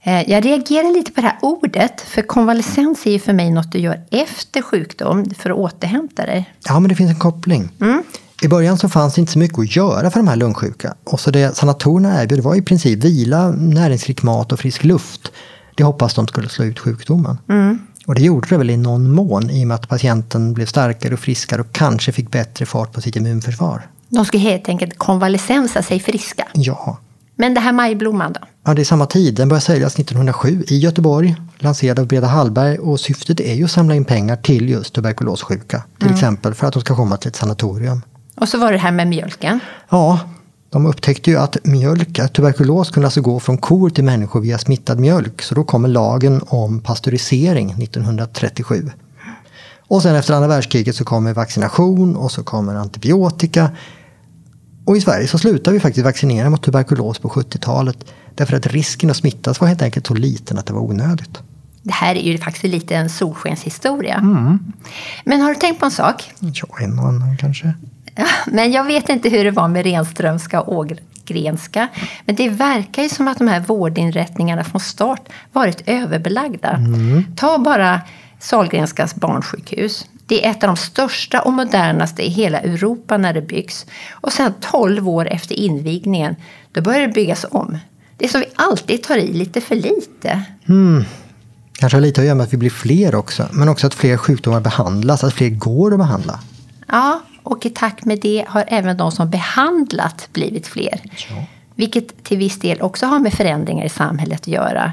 Eh, 0.02 0.30
jag 0.30 0.44
reagerar 0.44 0.92
lite 0.92 1.12
på 1.12 1.20
det 1.20 1.26
här 1.26 1.38
ordet, 1.42 2.00
för 2.00 2.22
konvalescens 2.22 3.06
är 3.06 3.10
ju 3.10 3.18
för 3.18 3.32
mig 3.32 3.50
något 3.50 3.72
du 3.72 3.78
gör 3.78 4.00
efter 4.10 4.62
sjukdom 4.62 5.30
för 5.38 5.50
att 5.50 5.56
återhämta 5.56 6.26
dig. 6.26 6.54
Ja, 6.68 6.80
men 6.80 6.88
det 6.88 6.94
finns 6.94 7.10
en 7.10 7.18
koppling. 7.18 7.68
Mm. 7.80 8.02
I 8.42 8.48
början 8.48 8.78
så 8.78 8.88
fanns 8.88 9.14
det 9.14 9.20
inte 9.20 9.32
så 9.32 9.38
mycket 9.38 9.58
att 9.58 9.76
göra 9.76 10.10
för 10.10 10.20
de 10.20 10.28
här 10.28 10.36
lungsjuka. 10.36 10.94
Och 11.04 11.20
så 11.20 11.30
det 11.30 11.56
sanatorierna 11.56 12.22
erbjöd 12.22 12.40
var 12.40 12.54
i 12.54 12.62
princip 12.62 13.04
vila, 13.04 13.50
näringsrik 13.50 14.22
mat 14.22 14.52
och 14.52 14.58
frisk 14.58 14.84
luft. 14.84 15.32
Det 15.74 15.84
hoppas 15.84 16.14
de 16.14 16.28
skulle 16.28 16.48
slå 16.48 16.64
ut 16.64 16.78
sjukdomen. 16.78 17.38
Mm. 17.48 17.85
Och 18.06 18.14
det 18.14 18.22
gjorde 18.22 18.48
det 18.48 18.56
väl 18.56 18.70
i 18.70 18.76
någon 18.76 19.14
mån 19.14 19.50
i 19.50 19.64
och 19.64 19.68
med 19.68 19.74
att 19.74 19.88
patienten 19.88 20.54
blev 20.54 20.66
starkare 20.66 21.14
och 21.14 21.20
friskare 21.20 21.60
och 21.60 21.72
kanske 21.72 22.12
fick 22.12 22.30
bättre 22.30 22.66
fart 22.66 22.92
på 22.92 23.00
sitt 23.00 23.16
immunförsvar. 23.16 23.86
De 24.08 24.24
skulle 24.24 24.42
helt 24.42 24.68
enkelt 24.68 24.98
konvalescensa 24.98 25.82
sig 25.82 26.00
friska. 26.00 26.48
Ja, 26.54 26.98
Men 27.36 27.54
det 27.54 27.60
här 27.60 27.72
majblomman 27.72 28.32
då? 28.32 28.40
Ja, 28.64 28.74
det 28.74 28.82
är 28.82 28.84
samma 28.84 29.06
tid. 29.06 29.34
Den 29.34 29.48
började 29.48 29.64
säljas 29.64 29.98
1907 29.98 30.64
i 30.68 30.78
Göteborg, 30.78 31.36
lanserad 31.58 31.98
av 31.98 32.06
Breda 32.06 32.26
Hallberg 32.26 32.78
och 32.78 33.00
syftet 33.00 33.40
är 33.40 33.54
ju 33.54 33.64
att 33.64 33.70
samla 33.70 33.94
in 33.94 34.04
pengar 34.04 34.36
till 34.36 34.68
just 34.68 34.94
tuberkulossjuka. 34.94 35.82
Till 35.98 36.10
exempel 36.10 36.54
för 36.54 36.66
att 36.66 36.72
de 36.72 36.80
ska 36.82 36.96
komma 36.96 37.16
till 37.16 37.28
ett 37.28 37.36
sanatorium. 37.36 38.02
Och 38.36 38.48
så 38.48 38.58
var 38.58 38.72
det 38.72 38.78
här 38.78 38.92
med 38.92 39.06
mjölken. 39.06 39.60
Ja, 39.88 40.20
de 40.76 40.86
upptäckte 40.86 41.30
ju 41.30 41.38
att 41.38 41.56
mjölk, 41.64 42.18
att 42.18 42.32
tuberkulos 42.32 42.90
kunde 42.90 43.06
alltså 43.06 43.20
gå 43.20 43.40
från 43.40 43.58
kor 43.58 43.90
till 43.90 44.04
människor 44.04 44.40
via 44.40 44.58
smittad 44.58 45.00
mjölk. 45.00 45.42
Så 45.42 45.54
då 45.54 45.64
kommer 45.64 45.88
lagen 45.88 46.40
om 46.46 46.80
pastörisering 46.80 47.70
1937. 47.70 48.90
Och 49.88 50.02
sen 50.02 50.16
efter 50.16 50.34
andra 50.34 50.48
världskriget 50.48 50.96
så 50.96 51.04
kommer 51.04 51.34
vaccination 51.34 52.16
och 52.16 52.32
så 52.32 52.44
kommer 52.44 52.74
antibiotika. 52.74 53.70
Och 54.84 54.96
i 54.96 55.00
Sverige 55.00 55.28
så 55.28 55.38
slutar 55.38 55.72
vi 55.72 55.80
faktiskt 55.80 56.04
vaccinera 56.04 56.50
mot 56.50 56.62
tuberkulos 56.62 57.18
på 57.18 57.28
70-talet. 57.28 57.96
Därför 58.34 58.56
att 58.56 58.66
risken 58.66 59.10
att 59.10 59.16
smittas 59.16 59.60
var 59.60 59.68
helt 59.68 59.82
enkelt 59.82 60.06
så 60.06 60.14
liten 60.14 60.58
att 60.58 60.66
det 60.66 60.72
var 60.72 60.80
onödigt. 60.80 61.38
Det 61.82 61.92
här 61.92 62.14
är 62.14 62.32
ju 62.32 62.38
faktiskt 62.38 62.64
lite 62.64 62.96
en 62.96 63.10
solskenshistoria. 63.10 64.14
Mm. 64.14 64.58
Men 65.24 65.40
har 65.40 65.48
du 65.48 65.54
tänkt 65.54 65.80
på 65.80 65.84
en 65.84 65.90
sak? 65.90 66.30
Ja, 66.38 66.66
en 66.80 66.98
och 66.98 67.08
annan 67.08 67.36
kanske. 67.36 67.74
Ja, 68.16 68.26
Men 68.46 68.72
jag 68.72 68.84
vet 68.84 69.08
inte 69.08 69.28
hur 69.28 69.44
det 69.44 69.50
var 69.50 69.68
med 69.68 69.84
Renströmska 69.86 70.60
och 70.60 70.72
Ågrenska. 71.26 71.88
Men 72.24 72.34
det 72.34 72.48
verkar 72.48 73.02
ju 73.02 73.08
som 73.08 73.28
att 73.28 73.38
de 73.38 73.48
här 73.48 73.60
vårdinrättningarna 73.60 74.64
från 74.64 74.80
start 74.80 75.28
varit 75.52 75.82
överbelagda. 75.86 76.78
Ta 77.36 77.58
bara 77.58 78.00
Sahlgrenskas 78.40 79.14
barnsjukhus. 79.14 80.06
Det 80.26 80.46
är 80.46 80.50
ett 80.50 80.64
av 80.64 80.68
de 80.68 80.76
största 80.76 81.40
och 81.40 81.52
modernaste 81.52 82.22
i 82.26 82.28
hela 82.28 82.60
Europa 82.60 83.16
när 83.16 83.34
det 83.34 83.42
byggs. 83.42 83.86
Och 84.10 84.32
sen 84.32 84.54
12 84.60 85.08
år 85.08 85.28
efter 85.28 85.54
invigningen, 85.54 86.36
då 86.72 86.80
börjar 86.80 87.00
det 87.00 87.08
byggas 87.08 87.46
om. 87.50 87.78
Det 88.16 88.24
är 88.24 88.28
som 88.28 88.40
vi 88.40 88.46
alltid 88.54 89.02
tar 89.02 89.16
i 89.16 89.32
lite 89.32 89.60
för 89.60 89.74
lite. 89.74 90.42
Kanske 91.78 91.96
har 91.96 92.02
lite 92.02 92.20
att 92.20 92.24
göra 92.24 92.34
med 92.34 92.44
att 92.44 92.52
vi 92.52 92.56
blir 92.56 92.70
fler 92.70 93.14
också. 93.14 93.48
Men 93.52 93.68
också 93.68 93.86
att 93.86 93.94
fler 93.94 94.16
sjukdomar 94.16 94.60
behandlas, 94.60 95.24
att 95.24 95.34
fler 95.34 95.48
går 95.48 95.92
att 95.92 95.98
behandla. 95.98 96.40
Ja, 96.86 97.20
och 97.42 97.66
i 97.66 97.70
takt 97.70 98.04
med 98.04 98.18
det 98.20 98.44
har 98.48 98.64
även 98.68 98.96
de 98.96 99.12
som 99.12 99.30
behandlat 99.30 100.28
blivit 100.32 100.66
fler. 100.66 101.00
Ja. 101.30 101.44
Vilket 101.74 102.24
till 102.24 102.38
viss 102.38 102.58
del 102.58 102.82
också 102.82 103.06
har 103.06 103.18
med 103.18 103.32
förändringar 103.32 103.84
i 103.84 103.88
samhället 103.88 104.40
att 104.40 104.48
göra. 104.48 104.92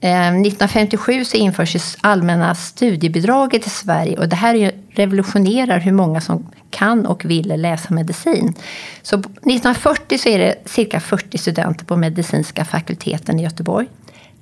Eh, 0.00 0.26
1957 0.28 1.24
så 1.24 1.36
införs 1.36 1.96
allmänna 2.00 2.54
studiebidraget 2.54 3.66
i 3.66 3.70
Sverige 3.70 4.18
och 4.18 4.28
det 4.28 4.36
här 4.36 4.72
revolutionerar 4.90 5.78
hur 5.80 5.92
många 5.92 6.20
som 6.20 6.46
kan 6.70 7.06
och 7.06 7.24
vill 7.24 7.48
läsa 7.60 7.94
medicin. 7.94 8.54
Så 9.02 9.16
1940 9.18 10.18
så 10.18 10.28
är 10.28 10.38
det 10.38 10.54
cirka 10.64 11.00
40 11.00 11.38
studenter 11.38 11.84
på 11.84 11.96
medicinska 11.96 12.64
fakulteten 12.64 13.40
i 13.40 13.42
Göteborg. 13.42 13.86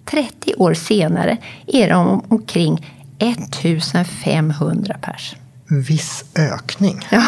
30 0.04 0.54
år 0.54 0.74
senare 0.74 1.36
är 1.66 1.88
de 1.90 2.06
om- 2.08 2.24
omkring 2.28 2.86
1500 3.18 4.96
pers. 5.00 5.36
Viss 5.68 6.24
ökning. 6.34 7.06
Ja. 7.10 7.22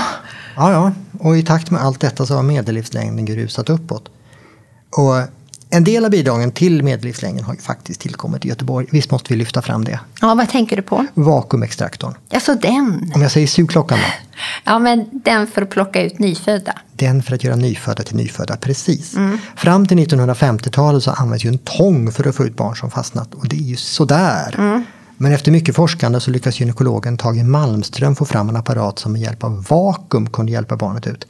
Ja, 0.56 0.72
ja. 0.72 0.92
Och 1.18 1.38
i 1.38 1.42
takt 1.42 1.70
med 1.70 1.82
allt 1.82 2.00
detta 2.00 2.26
så 2.26 2.34
har 2.34 2.42
medellivslängden 2.42 3.24
grusat 3.24 3.70
uppåt. 3.70 4.08
Och 4.96 5.14
en 5.70 5.84
del 5.84 6.04
av 6.04 6.10
bidragen 6.10 6.52
till 6.52 6.82
medellivslängden 6.82 7.44
har 7.44 7.54
ju 7.54 7.60
faktiskt 7.60 8.00
tillkommit 8.00 8.44
i 8.44 8.48
Göteborg. 8.48 8.86
Visst 8.92 9.10
måste 9.10 9.32
vi 9.32 9.38
lyfta 9.38 9.62
fram 9.62 9.84
det. 9.84 10.00
ja, 10.20 10.34
vad 10.34 10.48
tänker 10.48 10.76
du 10.76 10.82
på? 10.82 11.06
Vakuumextraktorn. 11.14 12.14
Alltså 12.32 12.54
den. 12.54 13.12
Om 13.14 13.22
jag 13.22 13.30
säger 13.30 13.46
sugklockan 13.46 13.98
då? 13.98 14.04
Ja, 14.64 14.78
men 14.78 15.04
den 15.12 15.46
för 15.46 15.62
att 15.62 15.70
plocka 15.70 16.02
ut 16.02 16.18
nyfödda. 16.18 16.78
Den 16.92 17.22
för 17.22 17.34
att 17.34 17.44
göra 17.44 17.56
nyfödda 17.56 18.02
till 18.02 18.16
nyfödda, 18.16 18.56
precis. 18.56 19.14
Fram 19.56 19.86
till 19.86 19.98
1950-talet 19.98 21.02
så 21.02 21.10
används 21.10 21.44
ju 21.44 21.48
en 21.48 21.58
tång 21.58 22.12
för 22.12 22.28
att 22.28 22.34
få 22.36 22.44
ut 22.44 22.56
barn 22.56 22.76
som 22.76 22.90
fastnat. 22.90 23.34
Och 23.34 23.48
det 23.48 23.56
är 23.56 23.60
ju 23.60 23.76
sådär. 23.76 24.84
Men 25.16 25.32
efter 25.32 25.52
mycket 25.52 25.76
forskande 25.76 26.20
så 26.20 26.30
lyckas 26.30 26.60
gynekologen 26.60 27.16
Tage 27.16 27.44
Malmström 27.44 28.16
få 28.16 28.24
fram 28.24 28.48
en 28.48 28.56
apparat 28.56 28.98
som 28.98 29.12
med 29.12 29.20
hjälp 29.20 29.44
av 29.44 29.64
vakuum 29.68 30.30
kunde 30.30 30.52
hjälpa 30.52 30.76
barnet 30.76 31.06
ut. 31.06 31.26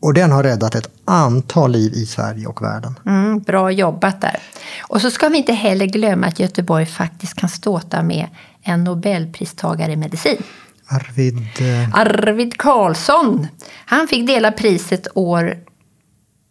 Och 0.00 0.14
den 0.14 0.32
har 0.32 0.42
räddat 0.42 0.74
ett 0.74 0.88
antal 1.04 1.72
liv 1.72 1.92
i 1.92 2.06
Sverige 2.06 2.46
och 2.46 2.62
världen. 2.62 2.98
Mm, 3.06 3.38
bra 3.38 3.70
jobbat 3.70 4.20
där. 4.20 4.36
Och 4.82 5.00
så 5.00 5.10
ska 5.10 5.28
vi 5.28 5.38
inte 5.38 5.52
heller 5.52 5.86
glömma 5.86 6.26
att 6.26 6.40
Göteborg 6.40 6.86
faktiskt 6.86 7.34
kan 7.34 7.48
ståta 7.48 8.02
med 8.02 8.26
en 8.62 8.84
nobelpristagare 8.84 9.92
i 9.92 9.96
medicin. 9.96 10.42
Arvid... 10.86 11.38
eh, 11.38 11.94
Arvid 11.94 12.56
Carlsson. 12.58 13.46
Han 13.86 14.08
fick 14.08 14.26
dela 14.26 14.52
priset 14.52 15.06
år 15.14 15.56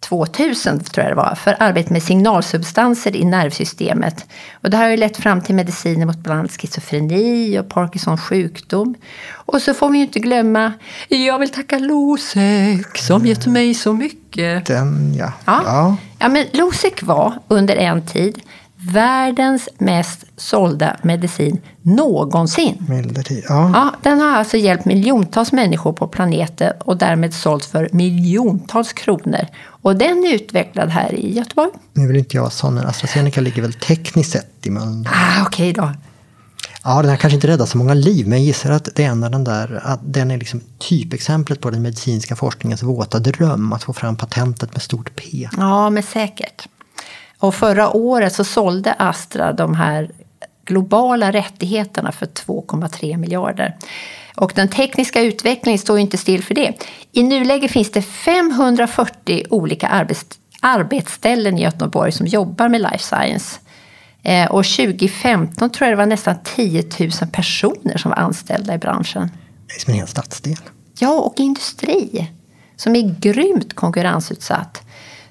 2000 0.03 0.79
tror 0.79 1.03
jag 1.03 1.11
det 1.11 1.15
var, 1.15 1.35
för 1.35 1.55
arbete 1.59 1.93
med 1.93 2.03
signalsubstanser 2.03 3.15
i 3.15 3.25
nervsystemet. 3.25 4.25
Och 4.61 4.69
det 4.69 4.77
här 4.77 4.83
har 4.83 4.91
ju 4.91 4.97
lett 4.97 5.17
fram 5.17 5.41
till 5.41 5.55
mediciner 5.55 6.05
mot 6.05 6.17
bland 6.17 6.39
annat 6.39 6.51
schizofreni 6.51 7.59
och 7.59 7.69
Parkinsons 7.69 8.21
sjukdom. 8.21 8.95
Och 9.31 9.61
så 9.61 9.73
får 9.73 9.89
vi 9.89 9.97
ju 9.97 10.03
inte 10.03 10.19
glömma, 10.19 10.73
jag 11.07 11.39
vill 11.39 11.49
tacka 11.49 11.79
Losec 11.79 12.87
som 12.95 13.25
gett 13.25 13.47
mig 13.47 13.73
så 13.73 13.93
mycket. 13.93 14.65
Den, 14.65 15.13
ja. 15.17 15.31
Ja. 15.45 15.61
ja. 15.65 15.97
Ja, 16.19 16.29
men 16.29 16.45
Losec 16.51 16.93
var 17.01 17.33
under 17.47 17.75
en 17.75 18.05
tid 18.05 18.41
världens 18.91 19.69
mest 19.77 20.25
sålda 20.37 20.97
medicin 21.01 21.61
någonsin. 21.81 22.85
Medeltid. 22.89 23.43
Ja. 23.47 23.71
Ja, 23.73 23.93
den 24.01 24.19
har 24.19 24.37
alltså 24.37 24.57
hjälpt 24.57 24.85
miljontals 24.85 25.51
människor 25.51 25.93
på 25.93 26.07
planeten 26.07 26.73
och 26.79 26.97
därmed 26.97 27.33
sålts 27.33 27.67
för 27.67 27.89
miljontals 27.91 28.93
kronor. 28.93 29.47
Och 29.65 29.95
den 29.95 30.23
är 30.25 30.33
utvecklad 30.35 30.89
här 30.89 31.13
i 31.13 31.33
Göteborg. 31.33 31.71
Nu 31.93 32.07
vill 32.07 32.17
inte 32.17 32.37
jag 32.37 32.41
vara 32.41 32.51
sån, 32.51 32.73
men 32.73 32.87
AstraZeneca 32.87 33.41
ligger 33.41 33.61
väl 33.61 33.73
tekniskt 33.73 34.31
sett 34.31 34.67
i 34.67 34.69
Mölndal. 34.69 35.13
Ah, 35.15 35.43
Okej 35.47 35.73
då. 35.73 35.91
Ja, 36.83 37.01
den 37.01 37.09
här 37.09 37.17
kanske 37.17 37.35
inte 37.35 37.47
räddar 37.47 37.65
så 37.65 37.77
många 37.77 37.93
liv, 37.93 38.27
men 38.27 38.37
jag 38.37 38.45
gissar 38.45 38.71
att 38.71 38.89
det 38.95 39.03
är 39.03 39.07
en 39.07 39.23
av 39.23 39.31
den 39.31 39.43
där, 39.43 39.81
att 39.83 39.99
den 40.03 40.31
är 40.31 40.37
liksom 40.37 40.61
typexemplet 40.79 41.61
på 41.61 41.69
den 41.69 41.81
medicinska 41.81 42.35
forskningens 42.35 42.83
våta 42.83 43.19
dröm, 43.19 43.73
att 43.73 43.83
få 43.83 43.93
fram 43.93 44.15
patentet 44.15 44.73
med 44.73 44.81
stort 44.81 45.15
P. 45.15 45.49
Ja, 45.57 45.89
men 45.89 46.03
säkert. 46.03 46.67
Och 47.43 47.55
förra 47.55 47.95
året 47.95 48.33
så 48.33 48.43
sålde 48.43 48.93
Astra 48.93 49.53
de 49.53 49.75
här 49.75 50.11
globala 50.65 51.31
rättigheterna 51.31 52.11
för 52.11 52.25
2,3 52.25 53.17
miljarder. 53.17 53.77
Och 54.35 54.51
den 54.55 54.67
tekniska 54.67 55.21
utvecklingen 55.21 55.79
står 55.79 55.97
ju 55.97 56.01
inte 56.01 56.17
still 56.17 56.43
för 56.43 56.55
det. 56.55 56.73
I 57.11 57.23
nuläget 57.23 57.71
finns 57.71 57.91
det 57.91 58.01
540 58.01 59.43
olika 59.49 59.87
arbets 59.87 60.25
arbetsställen 60.61 61.57
i 61.57 61.63
Göteborg 61.63 62.11
som 62.11 62.27
jobbar 62.27 62.69
med 62.69 62.81
life 62.81 63.03
science. 63.03 63.59
Eh, 64.21 64.51
och 64.51 64.65
2015 64.65 65.69
tror 65.69 65.89
jag 65.89 65.97
det 65.97 66.01
var 66.01 66.05
nästan 66.05 66.35
10 66.43 66.83
000 66.99 67.11
personer 67.31 67.97
som 67.97 68.09
var 68.11 68.17
anställda 68.17 68.73
i 68.73 68.77
branschen. 68.77 69.31
Det 69.67 69.75
är 69.75 69.79
som 69.79 69.93
en 69.93 69.99
hel 69.99 70.07
stadsdel. 70.07 70.57
Ja, 70.99 71.19
och 71.19 71.39
industri 71.39 72.31
som 72.75 72.95
är 72.95 73.15
grymt 73.19 73.73
konkurrensutsatt. 73.73 74.81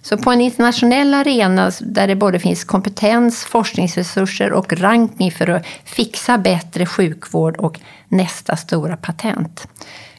Så 0.03 0.17
på 0.17 0.31
en 0.31 0.41
internationell 0.41 1.15
arena 1.15 1.73
där 1.81 2.07
det 2.07 2.17
både 2.17 2.39
finns 2.39 2.65
kompetens, 2.65 3.45
forskningsresurser 3.45 4.53
och 4.53 4.73
ranking 4.73 5.33
för 5.33 5.51
att 5.51 5.67
fixa 5.85 6.39
bättre 6.39 6.87
sjukvård 6.87 7.57
och 7.57 7.81
nästa 8.09 8.57
stora 8.57 8.97
patent. 8.97 9.67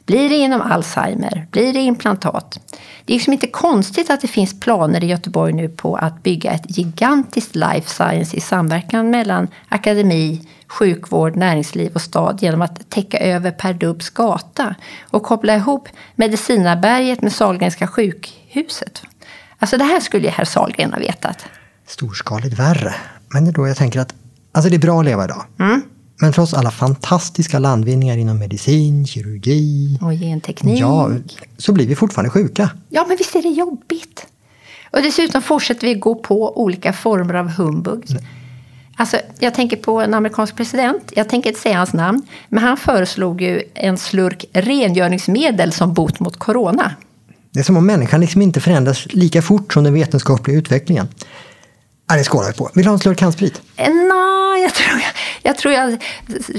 Blir 0.06 0.28
det 0.28 0.36
inom 0.36 0.60
Alzheimer? 0.60 1.46
Blir 1.50 1.72
det 1.72 1.80
implantat? 1.80 2.60
Det 3.04 3.12
är 3.12 3.14
liksom 3.14 3.32
inte 3.32 3.46
konstigt 3.46 4.10
att 4.10 4.20
det 4.20 4.28
finns 4.28 4.60
planer 4.60 5.04
i 5.04 5.06
Göteborg 5.06 5.52
nu 5.52 5.68
på 5.68 5.96
att 5.96 6.22
bygga 6.22 6.50
ett 6.50 6.78
gigantiskt 6.78 7.54
life 7.56 7.90
science 7.90 8.36
i 8.36 8.40
samverkan 8.40 9.10
mellan 9.10 9.48
akademi, 9.68 10.48
sjukvård, 10.66 11.36
näringsliv 11.36 11.94
och 11.94 12.00
stad 12.00 12.42
genom 12.42 12.62
att 12.62 12.90
täcka 12.90 13.18
över 13.18 13.50
Per 13.50 13.72
Dubbs 13.72 14.10
gata 14.10 14.74
och 15.10 15.22
koppla 15.22 15.54
ihop 15.54 15.88
Medicinarberget 16.14 17.22
med 17.22 17.32
Sahlgrenska 17.32 17.86
sjukhuset. 17.86 19.02
Alltså 19.64 19.76
det 19.76 19.84
här 19.84 20.00
skulle 20.00 20.24
ju 20.24 20.30
herr 20.30 20.44
Sahlgren 20.44 20.92
ha 20.92 20.98
vetat. 20.98 21.44
Storskaligt 21.86 22.58
värre. 22.58 22.94
Men 23.32 23.44
det 23.44 23.50
är 23.50 23.52
då 23.52 23.68
jag 23.68 23.76
tänker 23.76 24.00
att 24.00 24.14
alltså 24.52 24.70
det 24.70 24.76
är 24.76 24.80
bra 24.80 24.98
att 25.00 25.04
leva 25.04 25.24
idag. 25.24 25.44
Men 26.20 26.32
trots 26.32 26.54
alla 26.54 26.70
fantastiska 26.70 27.58
landvinningar 27.58 28.16
inom 28.16 28.38
medicin, 28.38 29.06
kirurgi, 29.06 29.98
Och 30.02 30.12
genteknik. 30.12 30.80
ja, 30.80 31.10
så 31.58 31.72
blir 31.72 31.86
vi 31.86 31.96
fortfarande 31.96 32.30
sjuka. 32.30 32.70
Ja, 32.88 33.04
men 33.08 33.16
visst 33.16 33.34
är 33.34 33.42
det 33.42 33.48
jobbigt? 33.48 34.26
Och 34.90 35.02
dessutom 35.02 35.42
fortsätter 35.42 35.86
vi 35.86 35.94
gå 35.94 36.14
på 36.14 36.62
olika 36.62 36.92
former 36.92 37.34
av 37.34 37.48
humbug. 37.48 38.04
Alltså, 38.96 39.16
jag 39.38 39.54
tänker 39.54 39.76
på 39.76 40.00
en 40.00 40.14
amerikansk 40.14 40.56
president, 40.56 41.12
jag 41.16 41.28
tänker 41.28 41.50
inte 41.50 41.60
säga 41.60 41.78
hans 41.78 41.92
namn, 41.92 42.22
men 42.48 42.64
han 42.64 42.76
föreslog 42.76 43.40
ju 43.42 43.62
en 43.74 43.98
slurk 43.98 44.44
rengöringsmedel 44.52 45.72
som 45.72 45.94
bot 45.94 46.20
mot 46.20 46.36
corona. 46.36 46.92
Det 47.54 47.60
är 47.60 47.64
som 47.64 47.76
om 47.76 47.86
människan 47.86 48.20
liksom 48.20 48.42
inte 48.42 48.60
förändras 48.60 49.06
lika 49.10 49.42
fort 49.42 49.72
som 49.72 49.84
den 49.84 49.94
vetenskapliga 49.94 50.56
utvecklingen. 50.58 51.08
Ja, 52.08 52.16
det 52.16 52.24
skålar 52.24 52.46
vi 52.48 52.52
på. 52.54 52.70
Vill 52.74 52.84
du 52.84 52.88
ha 52.90 52.94
en 52.94 52.98
slurk 52.98 53.20
handsprit? 53.20 53.62
Eh, 53.76 53.88
Nå, 53.88 54.56
jag 54.62 54.74
tror 54.74 55.00
jag, 55.00 55.12
jag 55.42 55.56
tror 55.58 55.74
jag 55.74 55.98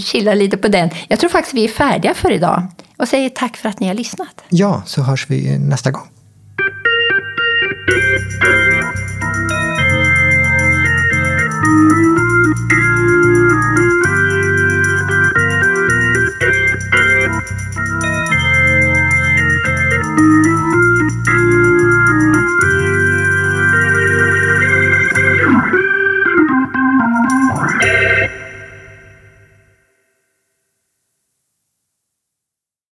chillar 0.03 0.35
lite 0.35 0.57
på 0.57 0.67
den. 0.67 0.89
Jag 1.07 1.19
tror 1.19 1.29
faktiskt 1.29 1.53
vi 1.53 1.63
är 1.63 1.69
färdiga 1.69 2.13
för 2.13 2.31
idag. 2.31 2.63
Och 2.97 3.07
säger 3.07 3.29
tack 3.29 3.57
för 3.57 3.69
att 3.69 3.79
ni 3.79 3.87
har 3.87 3.93
lyssnat. 3.93 4.41
Ja, 4.49 4.83
så 4.85 5.01
hörs 5.01 5.29
vi 5.29 5.57
nästa 5.57 5.91
gång. 5.91 6.07